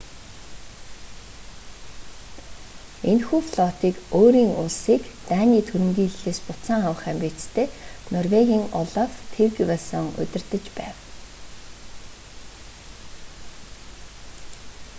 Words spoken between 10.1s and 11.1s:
удирдаж байв